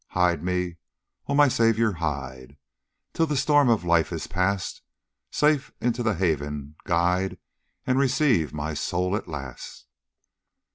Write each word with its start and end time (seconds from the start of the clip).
Hide 0.17 0.43
me, 0.43 0.77
O 1.27 1.35
my 1.35 1.47
Saviour, 1.47 1.93
hide, 1.93 2.57
Till 3.13 3.27
the 3.27 3.37
storm 3.37 3.69
of 3.69 3.85
life 3.85 4.11
is 4.11 4.25
past; 4.25 4.81
Safe 5.29 5.71
into 5.79 6.01
the 6.01 6.15
haven 6.15 6.73
guide 6.85 7.37
And 7.85 7.99
receive 7.99 8.51
my 8.51 8.73
soul 8.73 9.15
at 9.15 9.27
last." 9.27 9.85